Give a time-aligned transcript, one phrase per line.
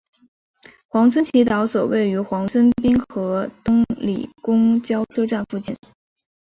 [0.87, 5.75] 黄村祈祷所位于黄村滨河东里公交站附近。